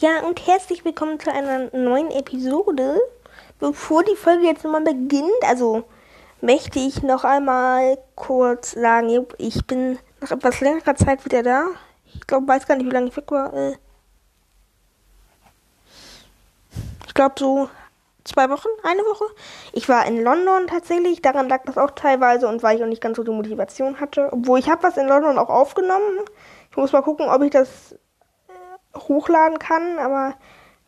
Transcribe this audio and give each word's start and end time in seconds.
Ja, 0.00 0.20
und 0.20 0.46
herzlich 0.46 0.84
willkommen 0.84 1.18
zu 1.18 1.32
einer 1.32 1.76
neuen 1.76 2.12
Episode. 2.12 3.00
Bevor 3.58 4.04
die 4.04 4.14
Folge 4.14 4.46
jetzt 4.46 4.62
nochmal 4.62 4.84
beginnt, 4.84 5.42
also 5.42 5.82
möchte 6.40 6.78
ich 6.78 7.02
noch 7.02 7.24
einmal 7.24 7.98
kurz 8.14 8.72
sagen, 8.72 9.26
ich 9.38 9.66
bin 9.66 9.98
nach 10.20 10.30
etwas 10.30 10.60
längerer 10.60 10.94
Zeit 10.94 11.24
wieder 11.24 11.42
da. 11.42 11.66
Ich 12.14 12.24
glaube, 12.28 12.46
weiß 12.46 12.68
gar 12.68 12.76
nicht, 12.76 12.86
wie 12.86 12.92
lange 12.92 13.08
ich 13.08 13.16
weg 13.16 13.28
war. 13.32 13.52
Äh, 13.52 13.76
ich 17.08 17.14
glaube 17.14 17.34
so 17.36 17.68
zwei 18.22 18.48
Wochen, 18.50 18.68
eine 18.84 19.02
Woche. 19.02 19.24
Ich 19.72 19.88
war 19.88 20.06
in 20.06 20.22
London 20.22 20.68
tatsächlich, 20.68 21.22
daran 21.22 21.48
lag 21.48 21.64
das 21.64 21.76
auch 21.76 21.90
teilweise 21.90 22.46
und 22.46 22.62
weil 22.62 22.76
ich 22.76 22.84
auch 22.84 22.88
nicht 22.88 23.02
ganz 23.02 23.16
so 23.16 23.24
die 23.24 23.32
Motivation 23.32 23.98
hatte. 23.98 24.28
Obwohl 24.30 24.60
ich 24.60 24.70
habe 24.70 24.84
was 24.84 24.96
in 24.96 25.08
London 25.08 25.38
auch 25.38 25.48
aufgenommen. 25.48 26.20
Ich 26.70 26.76
muss 26.76 26.92
mal 26.92 27.02
gucken, 27.02 27.28
ob 27.28 27.42
ich 27.42 27.50
das 27.50 27.96
hochladen 28.94 29.58
kann, 29.58 29.98
aber 29.98 30.34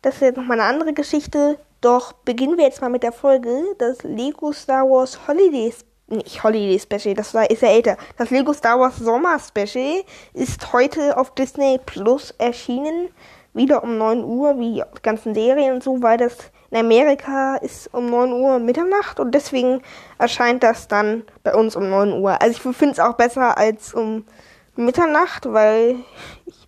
das 0.01 0.15
ist 0.15 0.21
jetzt 0.21 0.37
noch 0.37 0.45
mal 0.45 0.59
eine 0.59 0.69
andere 0.69 0.93
Geschichte. 0.93 1.59
Doch 1.81 2.13
beginnen 2.13 2.57
wir 2.57 2.65
jetzt 2.65 2.81
mal 2.81 2.89
mit 2.89 3.03
der 3.03 3.11
Folge. 3.11 3.49
Das 3.77 4.03
Lego 4.03 4.51
Star 4.51 4.83
Wars 4.83 5.27
Holiday 5.27 5.73
nicht 6.11 6.43
Holiday 6.43 6.79
Special, 6.79 7.15
das 7.15 7.33
war, 7.33 7.49
ist 7.49 7.61
ja 7.61 7.69
älter. 7.69 7.97
Das 8.17 8.29
Lego 8.29 8.53
Star 8.53 8.79
Wars 8.79 8.97
Sommer 8.97 9.39
Special 9.39 10.03
ist 10.33 10.73
heute 10.73 11.17
auf 11.17 11.33
Disney 11.33 11.79
Plus 11.85 12.31
erschienen. 12.37 13.09
Wieder 13.53 13.83
um 13.83 13.97
9 13.97 14.23
Uhr, 14.23 14.59
wie 14.59 14.75
die 14.75 14.83
ganzen 15.01 15.33
Serien 15.33 15.75
und 15.75 15.83
so, 15.83 16.01
weil 16.01 16.17
das 16.17 16.37
in 16.69 16.77
Amerika 16.77 17.57
ist 17.57 17.93
um 17.93 18.09
9 18.09 18.31
Uhr 18.31 18.59
Mitternacht 18.59 19.19
und 19.19 19.31
deswegen 19.31 19.81
erscheint 20.19 20.63
das 20.63 20.87
dann 20.87 21.23
bei 21.43 21.53
uns 21.53 21.75
um 21.75 21.89
9 21.89 22.13
Uhr. 22.21 22.41
Also 22.41 22.69
ich 22.69 22.77
finde 22.77 22.93
es 22.93 22.99
auch 22.99 23.13
besser 23.13 23.57
als 23.57 23.93
um 23.93 24.25
Mitternacht, 24.77 25.51
weil 25.51 25.97
ich 26.45 26.60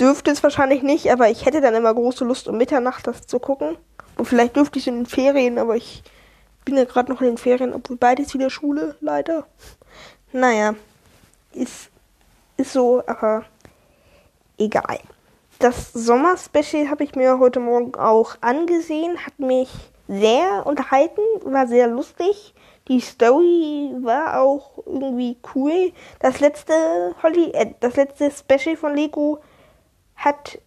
dürfte 0.00 0.30
es 0.30 0.42
wahrscheinlich 0.42 0.82
nicht, 0.82 1.10
aber 1.12 1.28
ich 1.28 1.44
hätte 1.44 1.60
dann 1.60 1.74
immer 1.74 1.92
große 1.92 2.24
Lust, 2.24 2.48
um 2.48 2.56
Mitternacht 2.56 3.06
das 3.06 3.26
zu 3.26 3.38
gucken. 3.38 3.76
Und 4.16 4.26
vielleicht 4.26 4.56
dürfte 4.56 4.78
ich 4.78 4.88
in 4.88 4.96
den 4.96 5.06
Ferien, 5.06 5.58
aber 5.58 5.76
ich 5.76 6.02
bin 6.64 6.76
ja 6.76 6.84
gerade 6.84 7.12
noch 7.12 7.20
in 7.20 7.28
den 7.28 7.38
Ferien, 7.38 7.72
obwohl 7.72 7.96
beides 7.96 8.34
wieder 8.34 8.50
Schule, 8.50 8.96
leider. 9.00 9.46
Naja, 10.32 10.74
ist, 11.52 11.90
ist 12.56 12.72
so, 12.72 13.02
aber 13.06 13.44
egal. 14.58 15.00
Das 15.58 15.92
Sommer-Special 15.92 16.88
habe 16.88 17.04
ich 17.04 17.14
mir 17.14 17.38
heute 17.38 17.60
Morgen 17.60 17.94
auch 17.94 18.36
angesehen, 18.40 19.18
hat 19.26 19.38
mich 19.38 19.68
sehr 20.08 20.66
unterhalten, 20.66 21.20
war 21.44 21.66
sehr 21.66 21.86
lustig. 21.86 22.54
Die 22.88 23.00
Story 23.00 23.92
war 24.00 24.40
auch 24.40 24.78
irgendwie 24.86 25.36
cool. 25.54 25.92
Das 26.18 26.40
letzte 26.40 26.72
Holly, 27.22 27.50
äh, 27.52 27.74
das 27.80 27.96
letzte 27.96 28.30
Special 28.30 28.76
von 28.76 28.94
Lego 28.94 29.40
hat 30.20 30.60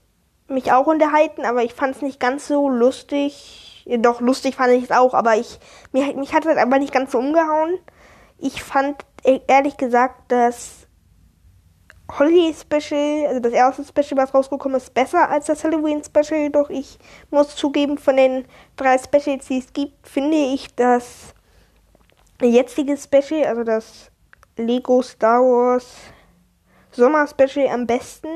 mich 0.48 0.72
auch 0.72 0.88
unterhalten, 0.88 1.46
aber 1.46 1.64
ich 1.64 1.74
fand 1.74 1.96
es 1.96 2.02
nicht 2.02 2.20
ganz 2.20 2.48
so 2.48 2.70
lustig. 2.70 3.86
Doch, 4.00 4.20
lustig 4.20 4.56
fand 4.56 4.74
ich 4.74 4.86
es 4.86 4.92
auch, 4.92 5.14
aber 5.14 5.36
ich, 5.36 5.60
mich, 5.92 6.16
mich 6.16 6.34
hat 6.34 6.46
es 6.46 6.58
einfach 6.58 6.80
nicht 6.80 6.94
ganz 6.94 7.12
so 7.12 7.20
umgehauen. 7.20 7.78
Ich 8.40 8.64
fand 8.64 9.06
e, 9.24 9.42
ehrlich 9.48 9.78
gesagt 9.78 10.32
das 10.32 10.88
Holiday 12.18 12.54
Special, 12.54 13.28
also 13.28 13.40
das 13.40 13.54
erste 13.54 13.84
Special, 13.84 14.18
was 14.18 14.34
rausgekommen 14.34 14.78
ist, 14.78 14.94
besser 14.94 15.30
als 15.30 15.46
das 15.46 15.64
Halloween 15.64 16.04
Special. 16.04 16.50
Doch 16.50 16.70
ich 16.70 16.98
muss 17.30 17.56
zugeben, 17.56 17.98
von 17.98 18.18
den 18.18 18.46
drei 18.76 18.98
Specials, 18.98 19.48
die 19.48 19.60
es 19.60 19.72
gibt, 19.72 20.08
finde 20.08 20.38
ich 20.38 20.74
das 20.76 21.34
jetzige 22.42 22.98
Special, 22.98 23.46
also 23.46 23.64
das 23.64 24.12
Lego 24.58 25.02
Star 25.02 25.42
Wars 25.42 25.96
Sommer 26.92 27.28
Special 27.28 27.68
am 27.68 27.86
besten. 27.86 28.30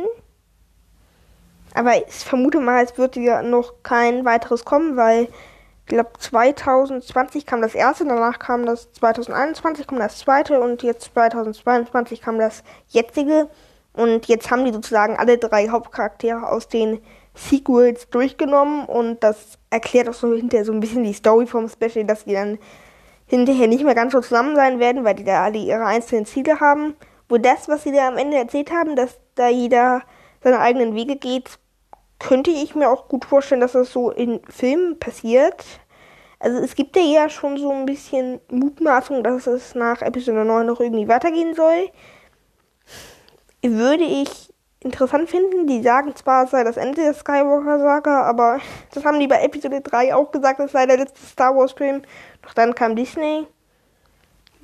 Aber 1.77 1.95
ich 1.95 2.25
vermute 2.25 2.59
mal, 2.59 2.83
es 2.83 2.97
wird 2.97 3.17
ja 3.17 3.43
noch 3.43 3.83
kein 3.83 4.25
weiteres 4.25 4.65
kommen, 4.65 4.97
weil 4.97 5.25
ich 5.25 5.85
glaube 5.85 6.09
2020 6.17 7.45
kam 7.45 7.61
das 7.61 7.75
erste, 7.75 8.03
danach 8.03 8.39
kam 8.39 8.65
das 8.65 8.91
2021 8.93 9.85
kam 9.85 9.99
das 9.99 10.17
zweite 10.17 10.59
und 10.59 10.81
jetzt 10.81 11.13
2022 11.13 12.21
kam 12.23 12.39
das 12.39 12.63
jetzige. 12.88 13.47
Und 13.93 14.25
jetzt 14.25 14.49
haben 14.49 14.65
die 14.65 14.73
sozusagen 14.73 15.17
alle 15.17 15.38
drei 15.38 15.69
Hauptcharaktere 15.69 16.49
aus 16.49 16.67
den 16.67 16.99
Sequels 17.35 18.09
durchgenommen 18.09 18.85
und 18.85 19.23
das 19.23 19.59
erklärt 19.69 20.09
auch 20.09 20.15
so 20.15 20.33
hinterher 20.33 20.65
so 20.65 20.71
ein 20.71 20.79
bisschen 20.79 21.03
die 21.03 21.13
Story 21.13 21.45
vom 21.45 21.69
Special, 21.69 22.05
dass 22.05 22.25
die 22.25 22.33
dann 22.33 22.57
hinterher 23.27 23.67
nicht 23.67 23.83
mehr 23.83 23.94
ganz 23.94 24.13
so 24.13 24.21
zusammen 24.21 24.55
sein 24.55 24.79
werden, 24.79 25.03
weil 25.03 25.13
die 25.13 25.23
da 25.23 25.44
alle 25.44 25.59
ihre 25.59 25.85
einzelnen 25.85 26.25
Ziele 26.25 26.59
haben. 26.59 26.95
Wo 27.29 27.38
das, 27.38 27.69
was 27.69 27.83
sie 27.83 27.91
da 27.91 28.07
am 28.07 28.17
Ende 28.17 28.38
erzählt 28.38 28.71
haben, 28.71 28.95
dass 28.95 29.19
da 29.35 29.47
jeder 29.47 30.01
seine 30.41 30.59
eigenen 30.59 30.95
Wege 30.95 31.17
geht, 31.17 31.59
könnte 32.19 32.51
ich 32.51 32.75
mir 32.75 32.89
auch 32.89 33.07
gut 33.07 33.25
vorstellen, 33.25 33.61
dass 33.61 33.73
das 33.73 33.91
so 33.91 34.11
in 34.11 34.41
Filmen 34.50 35.00
passiert. 35.00 35.63
Also 36.39 36.59
es 36.59 36.75
gibt 36.75 36.95
ja 36.95 37.29
schon 37.29 37.57
so 37.57 37.72
ein 37.72 37.85
bisschen 37.85 38.39
Mutmaßung, 38.50 39.23
dass 39.23 39.47
es 39.47 39.75
nach 39.75 40.01
Episode 40.01 40.45
9 40.45 40.66
noch 40.66 40.79
irgendwie 40.79 41.07
weitergehen 41.07 41.56
soll. 41.56 41.89
Würde 43.63 44.03
ich 44.03 44.53
interessant 44.79 45.29
finden. 45.29 45.67
Die 45.67 45.81
sagen 45.81 46.16
zwar, 46.16 46.45
es 46.45 46.51
sei 46.51 46.63
das 46.63 46.77
Ende 46.77 47.01
der 47.01 47.13
Skywalker-Saga, 47.13 48.23
aber 48.23 48.59
das 48.94 49.03
haben 49.03 49.19
die 49.19 49.27
bei 49.27 49.41
Episode 49.41 49.81
3 49.81 50.16
auch 50.16 50.31
gesagt, 50.31 50.59
es 50.59 50.72
sei 50.72 50.85
der 50.85 50.97
letzte 50.97 51.25
Star 51.25 51.56
Wars-Film. 51.56 52.03
Doch 52.44 52.53
dann 52.53 52.75
kam 52.75 52.95
Disney 52.95 53.47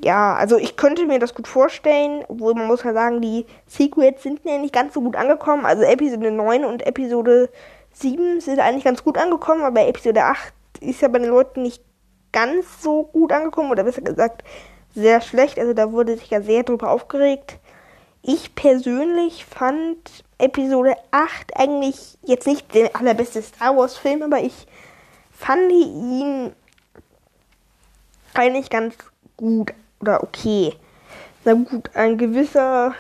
ja, 0.04 0.36
also 0.36 0.58
ich 0.58 0.76
könnte 0.76 1.06
mir 1.06 1.20
das 1.20 1.34
gut 1.34 1.48
vorstellen, 1.48 2.24
obwohl 2.28 2.54
man 2.54 2.68
muss 2.68 2.84
ja 2.84 2.94
sagen, 2.94 3.22
die 3.22 3.46
Sequels 3.68 4.22
sind 4.22 4.42
ja 4.44 4.58
nicht 4.58 4.74
ganz 4.74 4.94
so 4.94 5.02
gut 5.02 5.16
angekommen. 5.16 5.66
Also 5.66 5.84
Episode 5.84 6.32
9 6.32 6.66
und 6.66 6.86
Episode 6.86 7.50
7 7.94 8.42
sind 8.42 8.60
eigentlich 8.60 8.84
ganz 8.84 9.04
gut 9.04 9.18
angekommen, 9.18 9.64
aber 9.64 9.88
Episode 9.88 10.24
8 10.24 10.54
ist 10.82 11.02
ja 11.02 11.08
bei 11.08 11.20
den 11.20 11.30
Leuten 11.30 11.62
nicht 11.64 11.82
ganz 12.32 12.82
so 12.82 13.04
gut 13.04 13.32
angekommen 13.32 13.72
oder 13.72 13.84
besser 13.84 14.02
gesagt 14.02 14.44
sehr 14.94 15.22
schlecht. 15.22 15.58
Also 15.58 15.74
da 15.74 15.92
wurde 15.92 16.18
sich 16.18 16.30
ja 16.30 16.42
sehr 16.42 16.64
drüber 16.64 16.92
aufgeregt. 16.92 17.60
Ich 18.22 18.56
persönlich 18.56 19.46
fand 19.46 20.24
Episode 20.38 20.96
8 21.12 21.56
eigentlich 21.56 22.18
jetzt 22.24 22.48
nicht 22.48 22.74
der 22.74 22.96
allerbeste 22.96 23.42
Star 23.42 23.76
Wars 23.78 23.98
Film, 23.98 24.24
aber 24.24 24.40
ich 24.40 24.68
fand 25.32 25.72
ihn 25.72 26.54
eigentlich 28.34 28.70
ganz 28.70 28.96
gut 29.38 29.74
oder 30.04 30.22
okay. 30.22 30.76
Na 31.46 31.54
gut, 31.54 31.90
ein 31.96 32.18
gewisser 32.18 32.94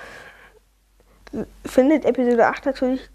findet 1.66 2.06
Episode 2.06 2.48
8 2.48 2.66
natürlich 2.66 3.10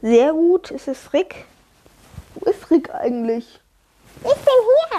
sehr 0.00 0.32
gut. 0.32 0.70
Ist 0.70 0.88
es 0.88 1.12
Rick? 1.12 1.44
Wo 2.34 2.50
ist 2.50 2.70
Rick 2.70 2.92
eigentlich? 2.94 3.60
Ich 4.16 4.22
bin 4.22 4.32
hier. 4.32 4.98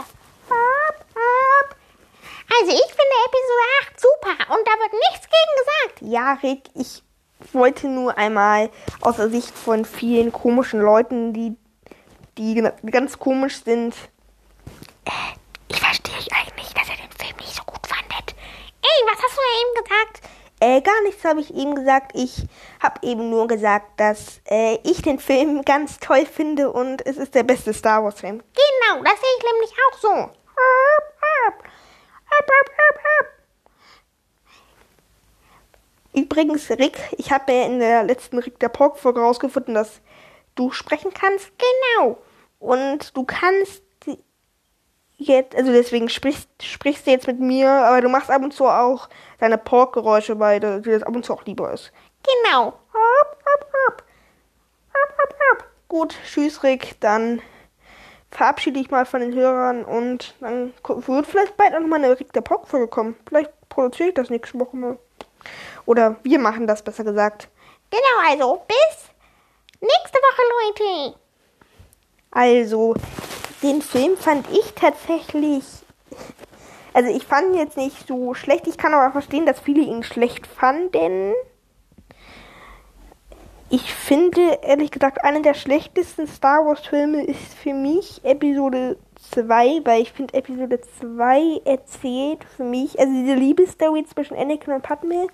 Hopp, 0.50 1.06
hopp. 1.16 1.75
Also 2.59 2.72
ich 2.72 2.91
finde 2.97 3.16
Episode 3.25 3.66
8 3.81 4.00
super 4.00 4.56
und 4.56 4.68
da 4.68 4.72
wird 4.80 4.94
nichts 5.09 5.28
gegen 5.28 5.53
gesagt. 5.59 6.02
Ja, 6.02 6.34
Rick, 6.44 6.69
ich 6.75 7.03
wollte 7.53 7.88
nur 7.88 8.18
einmal 8.18 8.69
aus 9.02 9.18
der 9.18 9.30
Sicht 9.30 9.56
von 9.56 9.86
vielen 9.86 10.31
komischen 10.31 10.81
Leuten, 10.81 11.34
die, 11.34 11.56
die 12.38 12.63
ganz 12.91 13.18
komisch 13.18 13.63
sind. 13.63 13.96
Äh, 15.06 15.38
ich 15.68 15.80
verstehe 15.80 16.16
eigentlich, 16.31 16.74
dass 16.74 16.90
er 16.90 16.96
den 16.96 17.12
Film 17.12 17.38
nicht 17.38 17.56
so 17.56 17.63
gut 17.63 17.78
Ey, 18.88 19.06
was 19.06 19.21
hast 19.21 19.38
du 19.38 19.42
eben 19.62 19.83
gesagt? 19.83 20.21
Äh, 20.68 20.81
gar 20.81 21.02
nichts 21.04 21.24
habe 21.24 21.40
ich 21.40 21.56
eben 21.56 21.75
gesagt. 21.75 22.12
Ich 22.14 22.44
habe 22.84 23.00
eben 23.02 23.30
nur 23.30 23.48
gesagt, 23.48 24.02
dass 24.02 24.42
äh, 24.50 24.78
ich 24.84 25.02
den 25.02 25.18
Film 25.18 25.62
ganz 25.62 25.98
toll 25.98 26.25
finde 26.25 26.69
und 26.69 27.06
es 27.06 27.16
ist 27.16 27.36
der 27.36 27.44
beste 27.44 27.74
Star 27.74 28.04
Wars 28.04 28.19
Film. 28.19 28.44
Genau, 28.54 29.02
das 29.02 29.14
sehe 29.14 29.30
ich 29.38 29.46
nämlich 29.50 29.72
auch 29.88 29.98
so. 29.98 30.30
Übrigens, 36.14 36.69
Rick, 36.69 37.00
ich 37.18 37.31
habe 37.31 37.54
ja 37.54 37.66
in 37.66 37.80
der 37.80 38.04
letzten 38.04 38.40
Rick 38.40 38.60
der 38.60 38.68
Pork-Folge 38.68 39.22
rausgefunden, 39.22 39.74
dass 39.74 40.02
du 40.56 40.72
sprechen 40.72 41.14
kannst. 41.14 41.50
Genau. 41.58 42.18
Und 42.60 43.16
du 43.16 43.24
kannst 43.24 43.84
jetzt, 45.18 45.56
also 45.56 45.72
deswegen 45.72 46.10
sprichst, 46.10 46.50
sprichst 46.62 47.06
du 47.06 47.12
jetzt 47.12 47.28
mit 47.28 47.40
mir, 47.40 47.69
aber 47.69 48.02
du 48.02 48.10
machst 48.10 48.30
ab 48.30 48.42
und 48.44 48.54
zu 48.54 48.66
auch 48.66 49.10
deine 49.40 49.58
Porkgeräusche, 49.58 50.40
weil 50.40 50.60
dir 50.60 50.81
das 50.81 51.04
ab 51.04 51.16
und 51.16 51.25
zu 51.25 51.34
auch 51.34 51.46
lieber 51.46 51.72
ist. 51.74 51.92
Genau. 52.24 52.66
Hopp, 52.66 53.38
hopp, 53.46 53.74
hopp. 53.74 54.04
Hopp, 54.94 55.18
hopp, 55.18 55.36
hopp. 55.40 55.66
Gut, 55.88 56.16
tschüss 56.25 56.64
Rick, 56.64 57.00
dann 57.00 57.42
verabschiede 58.31 58.80
ich 58.80 58.92
mal 58.92 59.06
von 59.06 59.22
den 59.22 59.34
Hörern 59.34 59.86
und 59.86 60.36
dann 60.42 60.74
wird 60.84 61.28
vielleicht 61.28 61.58
bald 61.58 61.74
auch 61.74 61.80
noch 61.80 61.88
mal 61.88 62.04
eine 62.04 62.19
Rick 62.19 62.34
der 62.34 62.42
Pork-Folge 62.42 62.88
kommen. 62.88 63.16
Vielleicht 63.28 63.52
produziere 63.69 64.10
ich 64.10 64.16
das 64.16 64.30
nächste 64.30 64.60
Woche 64.60 64.75
mal. 64.75 64.98
Oder 65.86 66.18
wir 66.24 66.40
machen 66.40 66.68
das, 66.68 66.84
besser 66.84 67.06
gesagt. 67.06 67.50
Genau, 67.90 68.30
also 68.30 68.62
bis 68.68 69.10
nächste 69.80 70.19
Woche, 70.19 70.42
Leute. 70.75 71.18
Also, 72.31 72.96
den 73.63 73.81
Film 73.81 74.18
fand 74.18 74.48
ich 74.51 74.74
tatsächlich. 74.74 75.63
Also 76.94 77.09
ich 77.09 77.25
fand 77.25 77.54
ihn 77.54 77.59
jetzt 77.59 77.77
nicht 77.77 78.07
so 78.07 78.33
schlecht. 78.33 78.68
Ich 78.68 78.77
kann 78.77 78.94
aber 78.94 79.12
verstehen, 79.12 79.45
dass 79.45 79.59
viele 79.59 79.81
ihn 79.81 80.04
schlecht 80.04 80.48
fanden. 80.48 81.33
Ich 83.69 83.94
finde, 83.94 84.59
ehrlich 84.62 84.92
gesagt, 84.92 85.24
einer 85.24 85.42
der 85.42 85.54
schlechtesten 85.54 86.25
Star 86.25 86.65
Wars-Filme 86.65 87.25
ist 87.25 87.54
für 87.54 87.74
mich 87.74 88.24
Episode 88.24 88.98
2, 89.31 89.81
weil 89.83 90.01
ich 90.01 90.13
finde, 90.13 90.36
Episode 90.36 90.80
2 91.00 91.62
erzählt 91.65 92.45
für 92.45 92.63
mich, 92.63 92.98
also 92.98 93.12
diese 93.12 93.33
Liebesstory 93.33 94.06
zwischen 94.06 94.38
Anakin 94.38 94.74
und 94.74 94.83
Padme, 94.83 95.27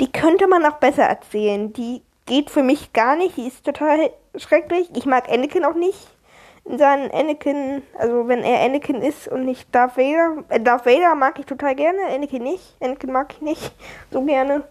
die 0.00 0.10
könnte 0.10 0.46
man 0.48 0.64
auch 0.64 0.78
besser 0.78 1.02
erzählen. 1.02 1.72
Die 1.74 2.00
geht 2.24 2.48
für 2.48 2.62
mich 2.62 2.92
gar 2.94 3.16
nicht, 3.16 3.36
die 3.36 3.48
ist 3.48 3.64
total 3.64 4.10
schrecklich. 4.36 4.88
Ich 4.96 5.04
mag 5.04 5.28
Anakin 5.28 5.66
auch 5.66 5.74
nicht. 5.74 6.08
In 6.68 6.76
seinen 6.76 7.10
Anakin, 7.10 7.82
also 7.98 8.28
wenn 8.28 8.42
er 8.42 8.64
Anakin 8.64 9.00
ist 9.00 9.26
und 9.26 9.46
nicht 9.46 9.74
Darth 9.74 9.96
Vader. 9.96 10.44
Äh, 10.50 10.60
Darth 10.60 10.84
Vader 10.84 11.14
mag 11.14 11.38
ich 11.38 11.46
total 11.46 11.74
gerne, 11.74 11.98
Anakin 12.14 12.42
nicht. 12.42 12.76
Anakin 12.80 13.10
mag 13.10 13.32
ich 13.32 13.40
nicht 13.40 13.72
so 14.10 14.22
gerne. 14.22 14.64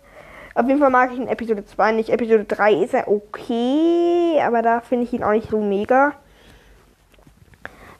Auf 0.53 0.67
jeden 0.67 0.79
Fall 0.79 0.89
mag 0.89 1.11
ich 1.11 1.19
ihn 1.19 1.27
Episode 1.27 1.65
2 1.65 1.91
nicht. 1.93 2.09
Episode 2.09 2.45
3 2.45 2.73
ist 2.83 2.93
er 2.93 3.07
okay, 3.07 4.39
aber 4.41 4.61
da 4.61 4.81
finde 4.81 5.05
ich 5.05 5.13
ihn 5.13 5.23
auch 5.23 5.31
nicht 5.31 5.49
so 5.49 5.59
mega. 5.59 6.13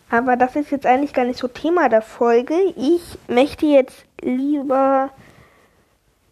Aber 0.10 0.38
das 0.38 0.56
ist 0.56 0.72
jetzt 0.72 0.86
eigentlich 0.86 1.14
gar 1.14 1.26
nicht 1.26 1.40
so 1.40 1.48
Thema 1.48 1.90
der 1.90 2.02
Folge. 2.02 2.56
Ich 2.76 3.18
möchte 3.28 3.66
jetzt 3.66 4.06
lieber 4.22 5.10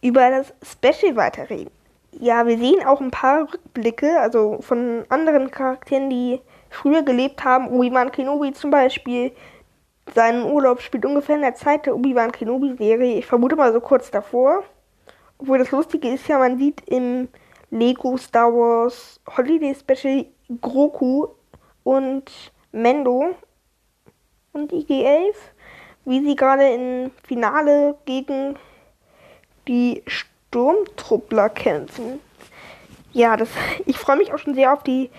über 0.01 0.29
das 0.29 0.53
Special 0.63 1.15
weiterreden. 1.15 1.71
Ja, 2.11 2.47
wir 2.47 2.57
sehen 2.57 2.85
auch 2.85 3.01
ein 3.01 3.11
paar 3.11 3.51
Rückblicke, 3.51 4.19
also 4.19 4.59
von 4.61 5.03
anderen 5.09 5.51
Charakteren, 5.51 6.09
die 6.09 6.39
früher 6.75 7.03
gelebt 7.03 7.43
haben. 7.43 7.67
Obi-Wan 7.69 8.11
Kenobi 8.11 8.53
zum 8.53 8.69
Beispiel. 8.69 9.31
Sein 10.13 10.43
Urlaub 10.43 10.81
spielt 10.81 11.05
ungefähr 11.05 11.35
in 11.35 11.41
der 11.41 11.55
Zeit 11.55 11.85
der 11.85 11.95
Obi-Wan 11.95 12.31
Kenobi-Serie. 12.31 13.17
Ich 13.17 13.25
vermute 13.25 13.55
mal 13.55 13.73
so 13.73 13.79
kurz 13.79 14.11
davor. 14.11 14.63
Obwohl 15.37 15.57
das 15.57 15.71
Lustige 15.71 16.09
ist 16.09 16.27
ja, 16.27 16.37
man 16.37 16.57
sieht 16.57 16.81
im 16.87 17.27
Lego 17.71 18.15
Star 18.17 18.53
Wars 18.53 19.19
Holiday 19.35 19.75
Special 19.75 20.25
Groku 20.61 21.27
und 21.83 22.31
Mendo 22.71 23.35
und 24.53 24.71
IG-11, 24.71 25.33
wie 26.05 26.23
sie 26.23 26.35
gerade 26.35 26.69
im 26.69 27.11
Finale 27.27 27.95
gegen 28.05 28.57
die 29.67 30.03
Sturmtruppler 30.07 31.49
kämpfen. 31.49 32.19
Ja, 33.11 33.35
das, 33.37 33.49
ich 33.85 33.97
freue 33.97 34.17
mich 34.17 34.33
auch 34.33 34.39
schon 34.39 34.55
sehr 34.55 34.71
auf 34.71 34.83
die 34.83 35.09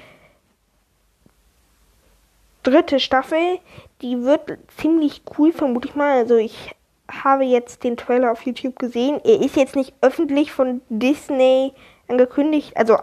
dritte 2.66 3.00
Staffel. 3.00 3.58
Die 4.02 4.22
wird 4.22 4.58
ziemlich 4.76 5.22
cool, 5.38 5.52
vermute 5.52 5.88
ich 5.88 5.94
mal. 5.94 6.18
Also 6.18 6.36
ich 6.36 6.74
habe 7.10 7.44
jetzt 7.44 7.84
den 7.84 7.96
Trailer 7.96 8.32
auf 8.32 8.42
YouTube 8.42 8.78
gesehen. 8.78 9.20
Er 9.24 9.40
ist 9.40 9.56
jetzt 9.56 9.76
nicht 9.76 9.94
öffentlich 10.00 10.52
von 10.52 10.82
Disney 10.88 11.72
angekündigt. 12.08 12.76
Also 12.76 12.98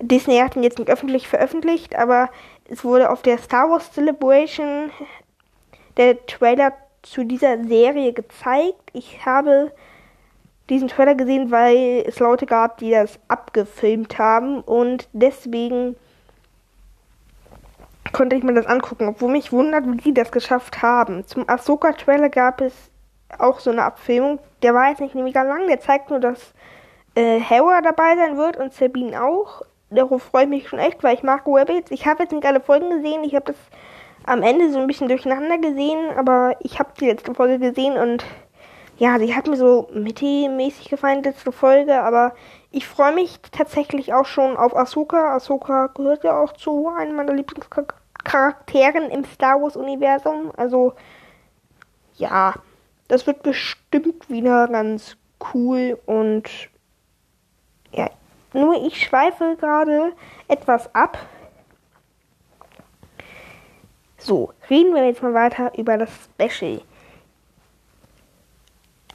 Disney 0.00 0.38
hat 0.38 0.56
ihn 0.56 0.62
jetzt 0.62 0.78
nicht 0.78 0.90
öffentlich 0.90 1.28
veröffentlicht, 1.28 1.94
aber 1.96 2.30
es 2.68 2.84
wurde 2.84 3.10
auf 3.10 3.22
der 3.22 3.38
Star 3.38 3.70
Wars 3.70 3.92
Celebration 3.92 4.90
der 5.96 6.24
Trailer 6.26 6.72
zu 7.02 7.24
dieser 7.24 7.62
Serie 7.64 8.12
gezeigt. 8.12 8.90
Ich 8.92 9.24
habe 9.26 9.72
diesen 10.70 10.88
Trailer 10.88 11.14
gesehen, 11.14 11.50
weil 11.50 12.04
es 12.06 12.18
Leute 12.18 12.46
gab, 12.46 12.78
die 12.78 12.92
das 12.92 13.18
abgefilmt 13.28 14.18
haben 14.18 14.60
und 14.60 15.08
deswegen 15.12 15.96
konnte 18.12 18.36
ich 18.36 18.42
mir 18.42 18.54
das 18.54 18.66
angucken, 18.66 19.08
obwohl 19.08 19.30
mich 19.32 19.52
wundert, 19.52 19.86
wie 19.86 19.96
die 19.96 20.14
das 20.14 20.32
geschafft 20.32 20.82
haben. 20.82 21.26
Zum 21.26 21.48
Ahsoka-Trailer 21.48 22.28
gab 22.28 22.60
es 22.60 22.90
auch 23.38 23.60
so 23.60 23.70
eine 23.70 23.84
Abfilmung. 23.84 24.38
Der 24.62 24.74
war 24.74 24.88
jetzt 24.88 25.00
nicht 25.00 25.14
mega 25.14 25.42
lang, 25.42 25.66
der 25.68 25.80
zeigt 25.80 26.10
nur, 26.10 26.20
dass 26.20 26.52
äh, 27.14 27.38
Hera 27.38 27.80
dabei 27.80 28.16
sein 28.16 28.36
wird 28.36 28.56
und 28.56 28.72
Sabine 28.72 29.22
auch 29.22 29.62
darauf 29.90 30.22
freue 30.22 30.44
ich 30.44 30.48
mich 30.48 30.68
schon 30.68 30.78
echt, 30.78 31.02
weil 31.02 31.14
ich 31.14 31.22
mag 31.22 31.42
Rabbits. 31.46 31.90
Ich 31.90 32.06
habe 32.06 32.22
jetzt 32.22 32.32
nicht 32.32 32.46
alle 32.46 32.60
Folgen 32.60 32.90
gesehen. 32.90 33.24
Ich 33.24 33.34
habe 33.34 33.46
das 33.46 33.56
am 34.24 34.42
Ende 34.42 34.70
so 34.70 34.78
ein 34.78 34.86
bisschen 34.86 35.08
durcheinander 35.08 35.58
gesehen, 35.58 36.12
aber 36.16 36.56
ich 36.60 36.78
habe 36.78 36.90
die 36.98 37.06
letzte 37.06 37.34
Folge 37.34 37.58
gesehen 37.58 37.96
und 37.96 38.24
ja, 38.98 39.18
sie 39.18 39.34
hat 39.34 39.46
mir 39.46 39.56
so 39.56 39.88
mittelmäßig 39.94 40.90
gefallen, 40.90 41.22
die 41.22 41.30
letzte 41.30 41.52
Folge, 41.52 42.00
aber 42.02 42.34
ich 42.70 42.86
freue 42.86 43.14
mich 43.14 43.40
tatsächlich 43.50 44.12
auch 44.12 44.26
schon 44.26 44.56
auf 44.58 44.76
Ahsoka. 44.76 45.34
Ahsoka 45.34 45.86
gehört 45.88 46.22
ja 46.22 46.38
auch 46.38 46.52
zu 46.52 46.88
einem 46.88 47.16
meiner 47.16 47.32
Lieblingscharakteren 48.20 49.10
im 49.10 49.24
Star 49.24 49.60
Wars 49.60 49.76
Universum. 49.76 50.52
Also 50.56 50.94
ja, 52.16 52.54
das 53.08 53.26
wird 53.26 53.42
bestimmt 53.42 54.28
wieder 54.28 54.68
ganz 54.68 55.16
cool 55.54 55.98
und 56.06 56.44
ja, 57.92 58.10
nur 58.52 58.84
ich 58.84 59.02
schweife 59.02 59.56
gerade 59.58 60.12
etwas 60.48 60.94
ab. 60.94 61.18
So, 64.18 64.52
reden 64.68 64.94
wir 64.94 65.06
jetzt 65.06 65.22
mal 65.22 65.32
weiter 65.32 65.72
über 65.78 65.96
das 65.96 66.10
Special. 66.34 66.82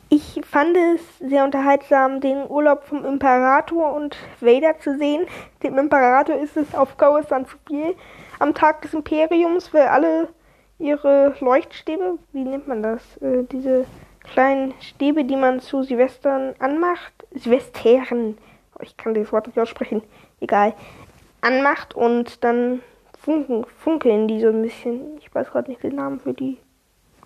Ich 0.09 0.41
fand 0.49 0.75
es 0.77 1.01
sehr 1.19 1.43
unterhaltsam, 1.43 2.21
den 2.21 2.47
Urlaub 2.49 2.85
vom 2.85 3.05
Imperator 3.05 3.93
und 3.93 4.15
Vader 4.39 4.79
zu 4.79 4.97
sehen. 4.97 5.27
Dem 5.61 5.77
Imperator 5.77 6.35
ist 6.35 6.57
es 6.57 6.73
auf 6.73 6.97
Coruscant 6.97 7.49
zu 7.49 7.57
viel. 7.67 7.95
Am 8.39 8.53
Tag 8.53 8.81
des 8.81 8.93
Imperiums, 8.93 9.73
weil 9.73 9.87
alle 9.87 10.29
ihre 10.79 11.35
Leuchtstäbe, 11.39 12.17
wie 12.33 12.43
nennt 12.43 12.67
man 12.67 12.83
das? 12.83 13.01
Äh, 13.17 13.43
diese 13.51 13.85
kleinen 14.23 14.73
Stäbe, 14.81 15.23
die 15.23 15.35
man 15.35 15.59
zu 15.61 15.83
Silvestern 15.83 16.55
anmacht. 16.59 17.13
Silvestern 17.33 18.37
ich 18.81 18.97
kann 18.97 19.13
das 19.13 19.31
Wort 19.31 19.47
nicht 19.47 19.59
aussprechen, 19.59 20.01
egal, 20.39 20.73
anmacht 21.41 21.93
und 21.93 22.43
dann 22.43 22.81
funken, 23.19 23.65
funkeln 23.77 24.27
die 24.27 24.41
so 24.41 24.47
ein 24.47 24.61
bisschen. 24.61 25.17
Ich 25.19 25.33
weiß 25.33 25.49
gerade 25.49 25.69
nicht 25.69 25.83
den 25.83 25.95
Namen 25.95 26.19
für 26.19 26.33
die. 26.33 26.57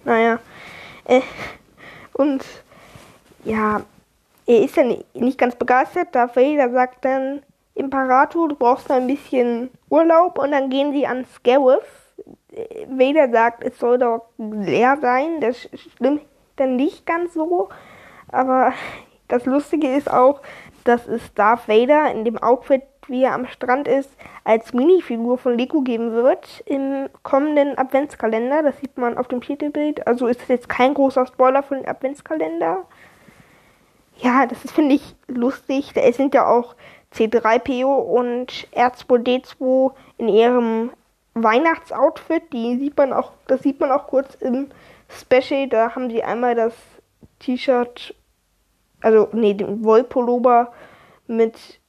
Naja. 0.04 0.40
Äh, 1.06 1.22
und 2.14 2.46
ja, 3.46 3.82
er 4.46 4.64
ist 4.64 4.76
ja 4.76 4.84
nicht 5.14 5.38
ganz 5.38 5.56
begeistert. 5.56 6.14
Darth 6.14 6.36
Vader 6.36 6.72
sagt 6.72 7.06
dann, 7.06 7.42
Imperator, 7.80 8.50
du 8.50 8.56
brauchst 8.56 8.92
ein 8.92 9.08
bisschen 9.08 9.70
Urlaub 9.90 10.38
und 10.38 10.52
dann 10.52 10.70
gehen 10.70 10.92
sie 10.92 11.08
an 11.08 11.26
Scarif. 11.26 11.84
Vader 12.88 13.30
sagt, 13.30 13.64
es 13.64 13.80
soll 13.80 13.98
doch 13.98 14.28
leer 14.38 14.98
sein. 15.02 15.40
Das 15.40 15.70
stimmt 15.74 16.22
dann 16.58 16.76
nicht 16.76 17.06
ganz 17.06 17.34
so. 17.34 17.70
Aber 18.32 18.74
das 19.28 19.46
Lustige 19.46 19.96
ist 19.96 20.12
auch, 20.12 20.42
dass 20.84 21.08
es 21.08 21.34
Darth 21.34 21.68
Vader 21.68 22.12
in 22.12 22.26
dem 22.26 22.38
Outfit, 22.38 22.84
wie 23.08 23.24
er 23.24 23.34
am 23.34 23.48
Strand 23.48 23.88
ist, 23.88 24.12
als 24.44 24.74
Minifigur 24.74 25.38
von 25.38 25.58
Lego 25.58 25.82
geben 25.82 26.12
wird 26.12 26.64
im 26.66 27.10
kommenden 27.24 27.78
Adventskalender. 27.78 28.64
Das 28.64 28.78
sieht 28.80 28.98
man 28.98 29.18
auf 29.18 29.28
dem 29.28 29.42
Titelbild. 29.42 30.06
Also 30.08 30.28
ist 30.28 30.42
das 30.42 30.48
jetzt 30.48 30.70
kein 30.70 30.94
großer 30.94 31.26
Spoiler 31.26 31.64
für 31.64 31.76
den 31.76 31.88
Adventskalender. 31.88 32.86
Ja, 34.18 34.46
das 34.46 34.60
finde 34.72 34.96
ich, 34.96 35.16
lustig. 35.28 35.94
Es 35.96 36.18
sind 36.18 36.34
ja 36.34 36.48
auch 36.48 36.76
C3PO 37.14 37.86
und 37.86 38.68
R2D2 38.74 39.94
in 40.18 40.28
ihrem 40.30 40.92
Weihnachtsoutfit. 41.34 42.54
Die 42.54 42.78
sieht 42.78 42.98
man 42.98 43.14
auch, 43.14 43.32
das 43.48 43.62
sieht 43.64 43.80
man 43.80 43.92
auch 43.92 44.08
kurz 44.08 44.36
im 44.36 44.70
Special. 45.10 45.68
Da 45.68 45.96
haben 45.96 46.10
sie 46.10 46.24
einmal 46.24 46.56
das 46.56 46.74
T-Shirt 47.40 48.14
also 49.02 49.30
nee, 49.32 49.54
den 49.54 49.84
Wollpullover 49.84 50.72
mit 51.28 51.80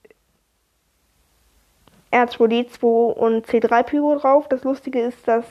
R2D2 2.12 2.84
und 2.84 3.46
C3PO 3.46 4.18
drauf. 4.18 4.48
Das 4.48 4.64
Lustige 4.64 5.00
ist, 5.00 5.26
dass 5.26 5.44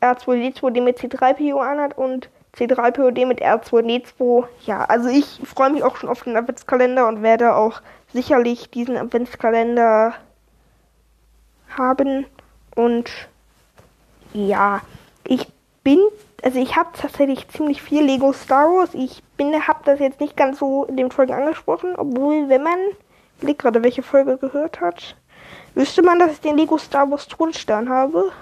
R2D2 0.00 0.70
den 0.70 0.84
mit 0.84 0.98
C3PO 0.98 1.58
anhat 1.60 1.96
und 1.96 2.28
C3PO 2.56 3.10
den 3.10 3.28
mit 3.28 3.42
R2D2. 3.42 4.46
Ja, 4.66 4.84
also 4.84 5.08
ich 5.08 5.40
freue 5.44 5.70
mich 5.70 5.82
auch 5.82 5.96
schon 5.96 6.08
auf 6.08 6.22
den 6.22 6.36
Adventskalender 6.36 7.08
und 7.08 7.22
werde 7.22 7.54
auch 7.54 7.80
sicherlich 8.12 8.70
diesen 8.70 8.96
Adventskalender 8.96 10.14
haben. 11.76 12.26
Und 12.74 13.10
ja, 14.34 14.80
ich 15.24 15.46
bin 15.82 15.98
also 16.42 16.58
ich 16.58 16.74
habe 16.76 16.90
tatsächlich 16.92 17.48
ziemlich 17.48 17.80
viel 17.82 18.02
Lego 18.02 18.32
Star 18.32 18.66
Wars. 18.66 18.90
Ich 18.94 19.22
bin, 19.36 19.54
habe 19.66 19.80
das 19.84 20.00
jetzt 20.00 20.20
nicht 20.20 20.36
ganz 20.36 20.58
so 20.58 20.84
in 20.84 20.96
den 20.96 21.12
Folgen 21.12 21.32
angesprochen, 21.32 21.94
obwohl, 21.96 22.48
wenn 22.48 22.64
man, 22.64 22.78
ich 23.40 23.58
gerade, 23.58 23.82
welche 23.84 24.02
Folge 24.02 24.36
gehört 24.38 24.80
hat, 24.80 25.16
wüsste 25.74 26.02
man, 26.02 26.18
dass 26.18 26.32
ich 26.32 26.40
den 26.40 26.56
Lego 26.56 26.78
Star 26.78 27.08
Wars 27.10 27.28
Thronstern 27.28 27.88
habe. 27.88 28.32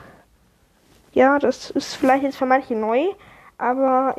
Ja, 1.13 1.39
das 1.39 1.71
ist 1.71 1.95
vielleicht 1.95 2.23
jetzt 2.23 2.39
für 2.39 2.47
manche 2.47 2.75
neu, 2.75 3.05
aber 3.61 4.17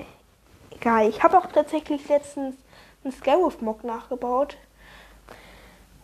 egal. 0.72 1.10
Ich 1.10 1.24
habe 1.24 1.38
auch 1.38 1.48
tatsächlich 1.48 2.08
letztens 2.08 2.56
einen 3.04 3.14
Scarif-Mock 3.14 3.84
nachgebaut. 3.84 4.58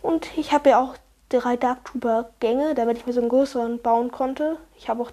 Und 0.02 0.36
ich 0.36 0.52
habe 0.52 0.70
ja 0.70 0.80
auch 0.80 0.96
drei 1.28 1.56
Dark 1.56 1.84
Trooper 1.84 2.30
Gänge, 2.40 2.74
damit 2.74 2.98
ich 2.98 3.06
mir 3.06 3.12
so 3.12 3.20
einen 3.20 3.28
größeren 3.28 3.80
bauen 3.80 4.10
konnte. 4.10 4.56
Ich 4.76 4.88
habe 4.88 5.02
auch 5.02 5.10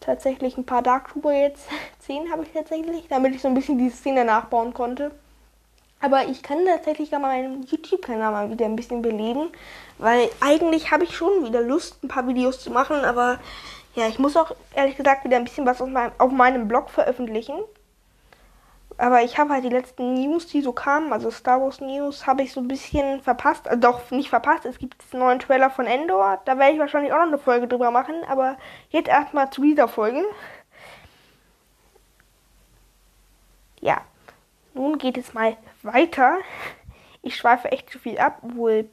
tatsächlich 0.00 0.56
ein 0.56 0.66
paar 0.66 0.82
Dark 0.82 1.08
Trooper 1.08 1.32
jetzt. 1.32 1.68
Zehn 2.00 2.30
habe 2.30 2.42
ich 2.42 2.52
tatsächlich, 2.52 3.06
damit 3.08 3.34
ich 3.34 3.42
so 3.42 3.48
ein 3.48 3.54
bisschen 3.54 3.78
die 3.78 3.90
Szene 3.90 4.24
nachbauen 4.24 4.74
konnte. 4.74 5.10
Aber 6.00 6.26
ich 6.26 6.42
kann 6.42 6.66
tatsächlich 6.66 7.12
mal 7.12 7.20
meinen 7.20 7.62
YouTube-Kanal 7.62 8.30
mal 8.30 8.50
wieder 8.50 8.66
ein 8.66 8.76
bisschen 8.76 9.00
beleben, 9.00 9.48
weil 9.96 10.28
eigentlich 10.40 10.90
habe 10.90 11.04
ich 11.04 11.16
schon 11.16 11.46
wieder 11.46 11.62
Lust, 11.62 12.02
ein 12.04 12.08
paar 12.08 12.28
Videos 12.28 12.60
zu 12.60 12.70
machen, 12.70 12.96
aber 13.04 13.38
ja, 13.94 14.08
ich 14.08 14.18
muss 14.18 14.36
auch 14.36 14.54
ehrlich 14.74 14.96
gesagt 14.96 15.24
wieder 15.24 15.36
ein 15.36 15.44
bisschen 15.44 15.66
was 15.66 15.80
auf 15.80 15.88
meinem, 15.88 16.12
auf 16.18 16.32
meinem 16.32 16.68
Blog 16.68 16.90
veröffentlichen. 16.90 17.54
Aber 18.96 19.22
ich 19.22 19.38
habe 19.38 19.50
halt 19.52 19.64
die 19.64 19.70
letzten 19.70 20.14
News, 20.14 20.46
die 20.46 20.60
so 20.60 20.72
kamen, 20.72 21.12
also 21.12 21.30
Star 21.30 21.60
Wars 21.60 21.80
News, 21.80 22.26
habe 22.26 22.42
ich 22.42 22.52
so 22.52 22.60
ein 22.60 22.68
bisschen 22.68 23.20
verpasst. 23.22 23.66
Also 23.66 23.80
doch, 23.80 24.10
nicht 24.10 24.28
verpasst. 24.30 24.64
Es 24.66 24.78
gibt 24.78 25.02
einen 25.12 25.22
neuen 25.22 25.38
Trailer 25.40 25.70
von 25.70 25.86
Endor. 25.86 26.40
Da 26.44 26.58
werde 26.58 26.74
ich 26.74 26.78
wahrscheinlich 26.78 27.12
auch 27.12 27.18
noch 27.18 27.26
eine 27.26 27.38
Folge 27.38 27.66
drüber 27.66 27.90
machen. 27.90 28.14
Aber 28.28 28.56
jetzt 28.90 29.08
erstmal 29.08 29.50
zu 29.50 29.62
dieser 29.62 29.88
Folge. 29.88 30.22
Ja, 33.80 34.00
nun 34.74 34.98
geht 34.98 35.18
es 35.18 35.34
mal 35.34 35.56
weiter. 35.82 36.38
Ich 37.22 37.36
schweife 37.36 37.70
echt 37.72 37.90
zu 37.90 37.98
viel 37.98 38.18
ab, 38.18 38.38
obwohl, 38.42 38.88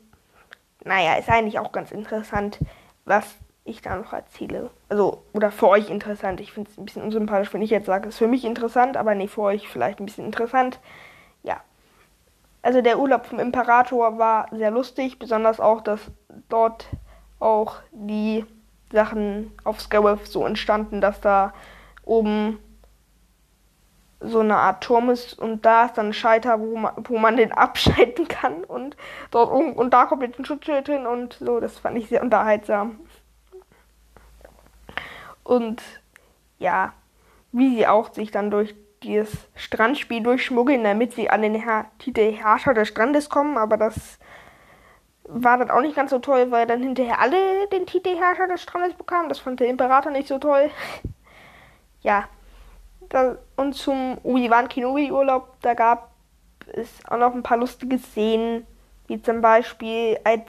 naja, 0.84 1.16
ist 1.16 1.30
eigentlich 1.30 1.60
auch 1.60 1.72
ganz 1.72 1.92
interessant, 1.92 2.60
was 3.06 3.36
ich 3.64 3.82
da 3.82 3.96
noch 3.96 4.14
erzähle. 4.14 4.72
Also, 4.90 5.24
oder 5.34 5.52
für 5.52 5.68
euch 5.68 5.90
interessant. 5.90 6.40
Ich 6.40 6.52
finde 6.52 6.70
es 6.72 6.78
ein 6.78 6.86
bisschen 6.86 7.04
unsympathisch, 7.04 7.54
wenn 7.54 7.62
ich 7.62 7.70
jetzt 7.70 7.86
sage, 7.86 8.10
es 8.10 8.16
ist 8.16 8.20
für 8.20 8.28
mich 8.28 8.44
interessant, 8.44 8.98
aber 8.98 9.16
nee, 9.16 9.28
für 9.28 9.42
euch 9.42 9.68
vielleicht 9.68 10.00
ein 10.00 10.06
bisschen 10.06 10.26
interessant. 10.26 10.80
Ja. 11.44 11.62
Also 12.64 12.82
der 12.82 13.00
Urlaub 13.00 13.26
vom 13.26 13.40
Imperator 13.40 14.18
war 14.18 14.48
sehr 14.52 14.72
lustig, 14.72 15.20
besonders 15.20 15.60
auch, 15.60 15.82
dass 15.82 16.00
dort 16.50 16.88
auch 17.40 17.78
die 17.92 18.46
Sachen 18.92 19.52
auf 19.64 19.82
Scarif 19.82 20.28
so 20.28 20.46
entstanden, 20.46 21.02
dass 21.02 21.22
da 21.22 21.54
oben 22.04 22.60
so 24.20 24.40
eine 24.40 24.58
Art 24.58 24.84
Turm 24.84 25.10
ist 25.10 25.38
und 25.40 25.66
da 25.66 25.86
ist 25.86 25.98
dann 25.98 26.08
ein 26.08 26.14
Scheiter, 26.14 26.60
wo 26.60 26.78
man, 26.78 26.94
wo 27.06 27.18
man 27.18 27.38
den 27.38 27.52
abschalten 27.52 28.28
kann 28.28 28.64
und 28.64 28.96
dort 29.32 29.52
oben 29.52 29.74
und 29.74 29.94
da 29.94 30.06
kommt 30.06 30.22
jetzt 30.22 30.38
ein 30.38 30.46
Schutzschild 30.46 30.88
hin 30.88 31.08
und 31.08 31.38
so, 31.40 31.60
das 31.60 31.80
fand 31.80 31.98
ich 31.98 32.08
sehr 32.10 32.22
unterhaltsam. 32.22 33.00
Und 35.44 35.82
ja, 36.60 36.94
wie 37.52 37.76
sie 37.76 37.88
auch 37.88 38.14
sich 38.14 38.32
dann 38.32 38.52
durch 38.52 38.76
dieses 39.04 39.32
Strandspiel 39.56 40.22
durchschmuggeln, 40.22 40.84
damit 40.84 41.14
sie 41.14 41.30
an 41.30 41.42
den 41.42 41.56
Her 41.56 41.86
Titel 41.98 42.32
Herrscher 42.32 42.74
des 42.74 42.88
Strandes 42.88 43.30
kommen, 43.30 43.58
aber 43.58 43.78
das 43.78 44.20
war 45.24 45.58
dann 45.58 45.72
auch 45.72 45.82
nicht 45.82 45.96
ganz 45.96 46.12
so 46.12 46.20
toll, 46.20 46.52
weil 46.52 46.68
dann 46.68 46.84
hinterher 46.84 47.20
alle 47.20 47.68
den 47.72 47.86
Titel 47.86 48.16
Herrscher 48.16 48.48
des 48.48 48.62
Strandes 48.62 48.94
bekamen. 48.94 49.30
Das 49.30 49.40
fand 49.40 49.60
der 49.60 49.70
Imperator 49.70 50.12
nicht 50.12 50.28
so 50.28 50.40
toll. 50.40 50.70
ja. 52.02 52.28
Da, 53.10 53.38
und 53.58 53.74
zum 53.74 54.18
Obi-Wan 54.24 54.70
Kenobi 54.70 55.12
Urlaub, 55.12 55.56
da 55.62 55.74
gab 55.74 56.12
es 56.74 56.90
auch 57.08 57.18
noch 57.18 57.34
ein 57.34 57.44
paar 57.44 57.58
lustige 57.58 57.98
Szenen, 57.98 58.66
wie 59.08 59.22
zum 59.22 59.42
Beispiel 59.42 60.18
als 60.24 60.44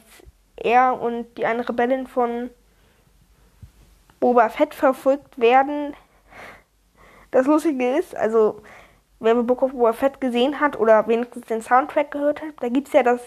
er 0.57 1.01
und 1.01 1.37
die 1.37 1.47
eine 1.47 1.69
Rebellin 1.69 2.07
von 2.07 2.51
Boba 4.23 4.49
Fett 4.51 4.73
verfolgt 4.73 5.41
werden. 5.41 5.97
Das 7.33 7.47
Lustige 7.47 7.97
ist, 7.97 8.15
also 8.15 8.63
wer 9.19 9.35
The 9.35 9.43
Book 9.43 9.63
of 9.63 9.73
Boba 9.73 9.93
Fett 9.93 10.21
gesehen 10.21 10.61
hat 10.61 10.79
oder 10.79 11.09
wenigstens 11.09 11.47
den 11.47 11.61
Soundtrack 11.61 12.13
gehört 12.13 12.41
hat, 12.41 12.55
da 12.61 12.69
gibt 12.69 12.87
es 12.87 12.95
ja 12.95 13.03
das 13.03 13.21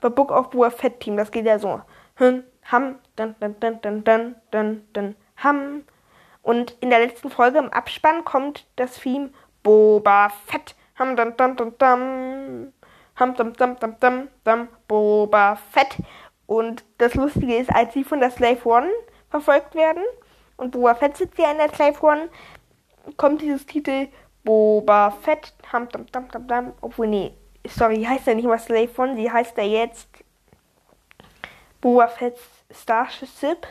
The 0.00 0.08
Book 0.08 0.30
of 0.30 0.48
Boba 0.48 0.70
Fett 0.70 1.00
Team. 1.00 1.18
Das 1.18 1.30
geht 1.30 1.44
ja 1.44 1.58
so. 1.58 1.82
Hm, 2.14 2.44
ham, 2.64 2.94
dann, 3.16 3.36
dann, 3.40 3.56
dann, 3.60 3.82
dann, 3.82 4.04
dann, 4.04 4.36
dann, 4.50 4.88
dann, 4.94 5.16
ham. 5.36 5.82
Und 6.40 6.78
in 6.80 6.88
der 6.88 7.00
letzten 7.00 7.28
Folge 7.28 7.58
im 7.58 7.70
Abspann 7.70 8.24
kommt 8.24 8.66
das 8.76 8.98
Theme 8.98 9.28
Boba 9.62 10.30
Fett. 10.46 10.76
Ham, 10.98 11.14
dann, 11.14 11.36
dann, 11.36 11.56
dann, 11.56 11.74
dann. 11.76 12.72
Ham, 13.16 13.34
dam, 13.34 13.52
dam, 13.52 13.78
dam, 13.78 14.00
dam, 14.00 14.28
dam, 14.44 14.68
Boba 14.86 15.56
Fett. 15.72 15.98
Und 16.46 16.86
das 16.96 17.14
Lustige 17.14 17.56
ist, 17.56 17.68
als 17.68 17.92
sie 17.92 18.02
von 18.02 18.20
der 18.20 18.30
Slave 18.30 18.66
One 18.66 18.88
verfolgt 19.28 19.74
werden, 19.74 20.02
und 20.58 20.72
Boba 20.72 20.94
Fett 20.94 21.16
sitzt 21.16 21.38
ja 21.38 21.50
in 21.50 21.56
der 21.56 21.74
Slave 21.74 22.00
One, 22.02 22.28
kommt 23.16 23.40
dieses 23.40 23.64
Titel 23.64 24.08
Boba 24.44 25.10
Fett, 25.10 25.54
ham, 25.72 25.88
dam, 25.88 26.04
dam, 26.12 26.28
dam, 26.28 26.46
dam, 26.46 26.72
obwohl, 26.82 27.06
nee, 27.06 27.32
sorry, 27.66 28.04
heißt 28.04 28.26
ja 28.26 28.34
nicht 28.34 28.46
mal 28.46 28.58
Slave 28.58 28.90
One, 28.98 29.16
sie 29.16 29.30
heißt 29.30 29.56
ja 29.56 29.64
jetzt 29.64 30.08
Boba 31.80 32.08
Fett 32.08 32.36
Starship. 32.70 33.66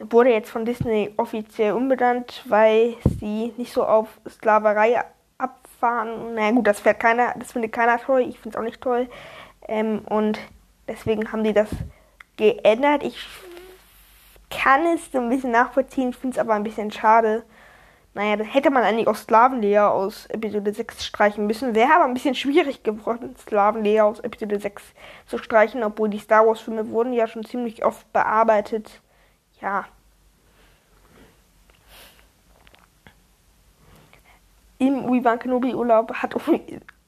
Wurde 0.00 0.30
jetzt 0.30 0.50
von 0.50 0.64
Disney 0.64 1.14
offiziell 1.16 1.72
umbenannt, 1.72 2.42
weil 2.46 2.96
sie 3.20 3.54
nicht 3.56 3.72
so 3.72 3.84
auf 3.84 4.08
Sklaverei 4.28 5.04
abfahren. 5.38 6.34
Naja 6.34 6.50
gut, 6.50 6.66
das 6.66 6.80
fährt 6.80 6.98
keiner, 6.98 7.34
das 7.36 7.52
findet 7.52 7.72
keiner 7.72 7.98
toll, 8.00 8.22
ich 8.22 8.40
finde 8.40 8.56
es 8.56 8.60
auch 8.60 8.64
nicht 8.64 8.80
toll. 8.80 9.08
Ähm, 9.68 10.00
und 10.08 10.40
deswegen 10.88 11.30
haben 11.30 11.44
die 11.44 11.52
das 11.52 11.68
geändert. 12.36 13.04
Ich 13.04 13.24
kann 14.50 14.86
es 14.86 15.10
so 15.12 15.18
ein 15.18 15.28
bisschen 15.28 15.50
nachvollziehen, 15.50 16.12
finde 16.12 16.34
es 16.34 16.38
aber 16.38 16.54
ein 16.54 16.62
bisschen 16.62 16.90
schade. 16.90 17.44
Naja, 18.14 18.36
das 18.36 18.54
hätte 18.54 18.70
man 18.70 18.84
eigentlich 18.84 19.08
auch 19.08 19.16
Sklavenlea 19.16 19.88
aus 19.88 20.26
Episode 20.26 20.72
6 20.72 21.04
streichen 21.04 21.48
müssen. 21.48 21.74
Wäre 21.74 21.94
aber 21.94 22.04
ein 22.04 22.14
bisschen 22.14 22.36
schwierig 22.36 22.84
geworden, 22.84 23.34
Sklavenlea 23.36 24.04
aus 24.04 24.20
Episode 24.20 24.60
6 24.60 24.84
zu 25.26 25.38
streichen, 25.38 25.82
obwohl 25.82 26.08
die 26.08 26.20
Star 26.20 26.46
Wars 26.46 26.60
Filme 26.60 26.88
wurden 26.90 27.12
ja 27.12 27.26
schon 27.26 27.44
ziemlich 27.44 27.84
oft 27.84 28.10
bearbeitet. 28.12 29.00
Ja. 29.60 29.86
Im 34.78 35.04
Obi-Wan 35.04 35.40
Kenobi 35.40 35.74
Urlaub 35.74 36.14
hat 36.14 36.36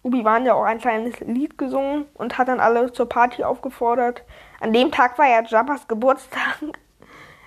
Obi-Wan 0.03 0.45
ja 0.45 0.55
auch 0.55 0.65
ein 0.65 0.81
kleines 0.81 1.21
Lied 1.21 1.57
gesungen 1.57 2.07
und 2.15 2.37
hat 2.37 2.49
dann 2.49 2.59
alle 2.59 2.93
zur 2.93 3.09
Party 3.09 3.45
aufgefordert. 3.45 4.25
An 4.59 4.73
dem 4.73 4.91
Tag 4.91 5.19
war 5.19 5.29
ja 5.29 5.43
Jabba's 5.43 5.87
Geburtstag 5.87 6.61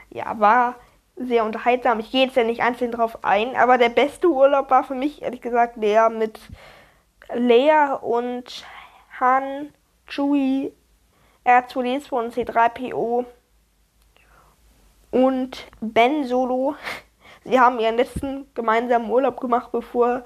ja, 0.10 0.40
war 0.40 0.76
sehr 1.16 1.44
unterhaltsam. 1.44 2.00
Ich 2.00 2.12
gehe 2.12 2.26
jetzt 2.26 2.38
ja 2.38 2.44
nicht 2.44 2.62
einzeln 2.62 2.92
drauf 2.92 3.24
ein, 3.24 3.56
aber 3.56 3.78
der 3.78 3.90
beste 3.90 4.28
Urlaub 4.30 4.70
war 4.70 4.84
für 4.84 4.96
mich, 4.96 5.22
ehrlich 5.22 5.42
gesagt, 5.42 5.82
der 5.84 6.10
mit 6.10 6.40
Leia 7.34 7.96
und 7.96 8.66
Han, 9.20 9.74
Chewie, 10.08 10.74
R2D2 11.46 12.12
und 12.12 12.34
C3PO 12.34 13.26
und 15.12 15.68
Ben 15.82 16.24
Solo. 16.26 16.76
Sie 17.44 17.60
haben 17.60 17.80
ihren 17.80 17.98
letzten 17.98 18.48
gemeinsamen 18.54 19.10
Urlaub 19.10 19.40
gemacht, 19.40 19.72
bevor 19.72 20.24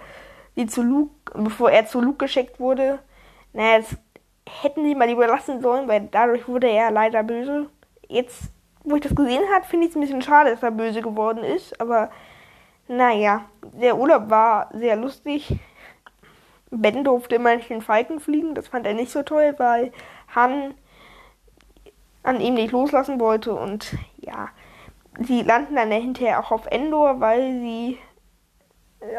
sie 0.55 0.67
zu 0.67 0.83
Luke, 0.83 1.11
bevor 1.33 1.71
er 1.71 1.85
zu 1.85 2.01
Luke 2.01 2.25
geschickt 2.25 2.59
wurde. 2.59 2.99
Naja, 3.53 3.79
das 3.79 3.97
hätten 4.61 4.83
sie 4.83 4.95
mal 4.95 5.07
lieber 5.07 5.27
lassen 5.27 5.61
sollen, 5.61 5.87
weil 5.87 6.07
dadurch 6.11 6.47
wurde 6.47 6.67
er 6.67 6.91
leider 6.91 7.23
böse. 7.23 7.69
Jetzt 8.07 8.51
wo 8.83 8.95
ich 8.95 9.01
das 9.01 9.15
gesehen 9.15 9.43
habe, 9.53 9.65
finde 9.65 9.85
ich 9.85 9.91
es 9.91 9.95
ein 9.95 10.01
bisschen 10.01 10.21
schade, 10.21 10.51
dass 10.51 10.63
er 10.63 10.71
böse 10.71 11.01
geworden 11.01 11.43
ist. 11.43 11.79
Aber 11.79 12.09
naja, 12.87 13.45
der 13.61 13.97
Urlaub 13.97 14.29
war 14.29 14.69
sehr 14.73 14.95
lustig. 14.95 15.57
Ben 16.69 17.03
durfte 17.03 17.35
immerhin 17.35 17.61
den 17.67 17.81
Falken 17.81 18.19
fliegen. 18.19 18.55
Das 18.55 18.67
fand 18.67 18.85
er 18.85 18.93
nicht 18.93 19.11
so 19.11 19.23
toll, 19.23 19.53
weil 19.57 19.91
Han 20.35 20.73
an 22.23 22.41
ihm 22.41 22.55
nicht 22.55 22.71
loslassen 22.71 23.19
wollte. 23.19 23.53
Und 23.53 23.95
ja, 24.17 24.49
sie 25.19 25.43
landen 25.43 25.75
dann 25.75 25.91
hinterher 25.91 26.39
auch 26.39 26.51
auf 26.51 26.65
Endor, 26.67 27.19
weil 27.19 27.59
sie 27.59 27.97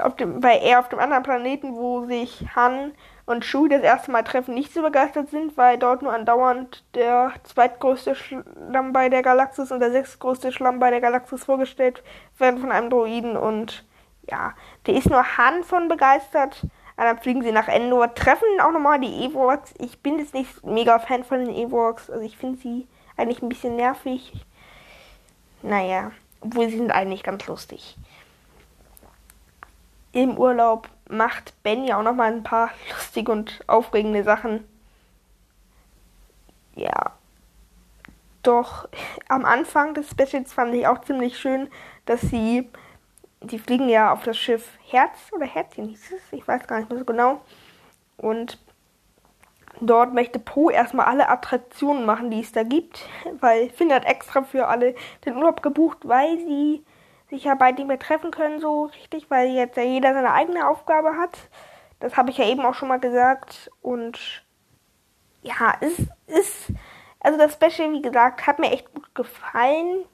auf 0.02 0.16
dem, 0.16 0.42
weil 0.42 0.60
er 0.62 0.80
auf 0.80 0.88
dem 0.88 0.98
anderen 0.98 1.22
Planeten, 1.22 1.76
wo 1.76 2.06
sich 2.06 2.44
Han 2.54 2.92
und 3.26 3.44
Shu 3.44 3.68
das 3.68 3.82
erste 3.82 4.10
Mal 4.10 4.22
treffen, 4.22 4.54
nicht 4.54 4.72
so 4.72 4.82
begeistert 4.82 5.30
sind, 5.30 5.56
weil 5.56 5.78
dort 5.78 6.02
nur 6.02 6.12
andauernd 6.12 6.84
der 6.94 7.32
zweitgrößte 7.44 8.14
Schlamm 8.14 8.92
bei 8.92 9.08
der 9.08 9.22
Galaxis 9.22 9.72
und 9.72 9.80
der 9.80 9.90
sechstgrößte 9.90 10.52
Schlamm 10.52 10.78
bei 10.78 10.90
der 10.90 11.00
Galaxis 11.00 11.44
vorgestellt 11.44 12.02
werden 12.38 12.60
von 12.60 12.70
einem 12.70 12.90
Droiden 12.90 13.36
und 13.36 13.84
ja, 14.30 14.52
der 14.86 14.94
ist 14.94 15.10
nur 15.10 15.36
Han 15.36 15.64
von 15.64 15.88
begeistert. 15.88 16.62
Und 16.96 17.02
dann 17.02 17.18
fliegen 17.18 17.42
sie 17.42 17.50
nach 17.50 17.66
Endor, 17.66 18.14
treffen 18.14 18.46
auch 18.62 18.70
nochmal 18.70 19.00
die 19.00 19.24
Ewoks. 19.24 19.74
Ich 19.78 20.00
bin 20.00 20.18
jetzt 20.18 20.32
nicht 20.32 20.64
mega 20.64 21.00
Fan 21.00 21.24
von 21.24 21.44
den 21.44 21.54
Ewoks, 21.54 22.08
also 22.08 22.24
ich 22.24 22.36
finde 22.36 22.58
sie 22.60 22.86
eigentlich 23.16 23.42
ein 23.42 23.48
bisschen 23.48 23.76
nervig. 23.76 24.32
Naja, 25.62 26.12
obwohl 26.40 26.68
sie 26.68 26.76
sind 26.76 26.92
eigentlich 26.92 27.24
ganz 27.24 27.46
lustig 27.46 27.96
im 30.14 30.38
Urlaub 30.38 30.88
macht 31.08 31.54
Ben 31.62 31.84
ja 31.84 31.98
auch 31.98 32.02
noch 32.02 32.14
mal 32.14 32.32
ein 32.32 32.42
paar 32.42 32.70
lustige 32.90 33.30
und 33.32 33.60
aufregende 33.66 34.24
Sachen. 34.24 34.64
Ja. 36.74 37.12
Doch 38.42 38.88
am 39.28 39.44
Anfang 39.44 39.94
des 39.94 40.10
Specials 40.10 40.52
fand 40.52 40.74
ich 40.74 40.86
auch 40.86 41.00
ziemlich 41.02 41.38
schön, 41.38 41.68
dass 42.06 42.20
sie, 42.20 42.68
die 43.40 43.58
fliegen 43.58 43.88
ja 43.88 44.12
auf 44.12 44.22
das 44.24 44.38
Schiff 44.38 44.68
Herz 44.88 45.18
oder 45.32 45.46
Herzchen 45.46 45.88
hieß 45.88 46.12
es, 46.12 46.32
ich 46.32 46.46
weiß 46.46 46.66
gar 46.66 46.78
nicht 46.78 46.90
mehr 46.90 46.98
so 46.98 47.04
genau. 47.04 47.42
Und 48.16 48.58
dort 49.80 50.14
möchte 50.14 50.38
Po 50.38 50.70
erstmal 50.70 51.06
alle 51.06 51.28
Attraktionen 51.28 52.04
machen, 52.04 52.30
die 52.30 52.40
es 52.40 52.52
da 52.52 52.62
gibt, 52.62 53.06
weil 53.40 53.70
Finn 53.70 53.92
hat 53.92 54.04
extra 54.04 54.42
für 54.42 54.68
alle 54.68 54.94
den 55.24 55.36
Urlaub 55.36 55.62
gebucht, 55.62 55.98
weil 56.04 56.38
sie 56.38 56.84
sich 57.34 57.44
ja 57.44 57.54
bald 57.54 57.78
nicht 57.78 57.88
mehr 57.88 57.98
treffen 57.98 58.30
können 58.30 58.60
so 58.60 58.84
richtig, 58.84 59.30
weil 59.30 59.48
jetzt 59.48 59.76
ja 59.76 59.82
jeder 59.82 60.14
seine 60.14 60.32
eigene 60.32 60.68
Aufgabe 60.68 61.16
hat. 61.16 61.36
Das 62.00 62.16
habe 62.16 62.30
ich 62.30 62.38
ja 62.38 62.46
eben 62.46 62.62
auch 62.62 62.74
schon 62.74 62.88
mal 62.88 63.00
gesagt. 63.00 63.70
Und 63.82 64.44
ja, 65.42 65.74
es 65.80 65.98
ist. 66.26 66.72
Also 67.20 67.38
das 67.38 67.54
Special, 67.54 67.92
wie 67.92 68.02
gesagt, 68.02 68.46
hat 68.46 68.58
mir 68.58 68.70
echt 68.70 68.92
gut 68.92 69.14
gefallen. 69.14 70.04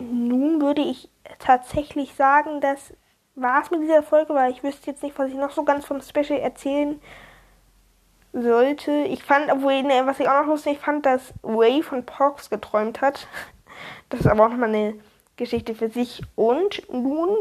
Nun 0.00 0.60
würde 0.60 0.82
ich 0.82 1.10
tatsächlich 1.38 2.14
sagen, 2.14 2.60
das 2.60 2.94
war 3.34 3.62
es 3.62 3.70
mit 3.70 3.82
dieser 3.82 4.02
Folge, 4.02 4.34
weil 4.34 4.52
ich 4.52 4.62
wüsste 4.62 4.90
jetzt 4.90 5.02
nicht, 5.02 5.18
was 5.18 5.30
ich 5.30 5.34
noch 5.34 5.50
so 5.50 5.64
ganz 5.64 5.84
vom 5.84 6.00
Special 6.00 6.38
erzählen 6.38 7.00
sollte. 8.32 8.92
Ich 8.92 9.24
fand, 9.24 9.50
obwohl, 9.50 9.82
ne, 9.82 10.02
was 10.06 10.20
ich 10.20 10.28
auch 10.28 10.46
noch 10.46 10.66
ich 10.66 10.78
fand, 10.78 11.06
dass 11.06 11.34
Ray 11.42 11.82
von 11.82 12.04
Porks 12.04 12.50
geträumt 12.50 13.00
hat. 13.00 13.26
Das 14.08 14.20
ist 14.20 14.26
aber 14.26 14.46
auch 14.46 14.50
nochmal 14.50 14.70
eine 14.70 14.94
Geschichte 15.36 15.74
für 15.74 15.88
sich. 15.88 16.22
Und 16.34 16.82
nun 16.92 17.36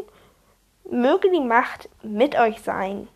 möge 0.89 1.29
die 1.31 1.41
Macht 1.41 1.89
mit 2.03 2.35
euch 2.35 2.61
sein. 2.61 3.07